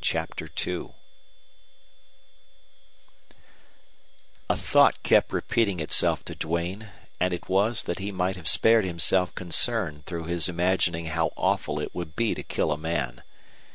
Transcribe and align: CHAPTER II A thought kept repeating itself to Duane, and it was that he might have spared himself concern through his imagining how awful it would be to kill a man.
CHAPTER 0.00 0.48
II 0.66 0.92
A 4.48 4.56
thought 4.56 5.02
kept 5.02 5.34
repeating 5.34 5.80
itself 5.80 6.24
to 6.24 6.34
Duane, 6.34 6.88
and 7.20 7.34
it 7.34 7.46
was 7.46 7.82
that 7.82 7.98
he 7.98 8.10
might 8.10 8.36
have 8.36 8.48
spared 8.48 8.86
himself 8.86 9.34
concern 9.34 10.02
through 10.06 10.24
his 10.28 10.48
imagining 10.48 11.04
how 11.08 11.30
awful 11.36 11.78
it 11.78 11.94
would 11.94 12.16
be 12.16 12.34
to 12.34 12.42
kill 12.42 12.72
a 12.72 12.78
man. 12.78 13.22